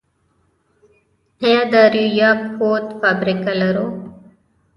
[1.43, 3.87] آیا د یوریا کود فابریکه لرو؟